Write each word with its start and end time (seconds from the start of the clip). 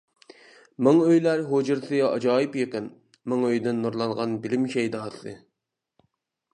مىڭئۆيلەر 0.85 1.43
ھۇجرىسى 1.51 1.99
ئاجايىپ 2.07 2.57
يېقىن، 2.61 2.89
مىڭئۆيدىن 3.33 3.85
نۇرلانغان 3.85 4.35
بىلىم 4.47 4.67
شەيداسى. 4.77 5.37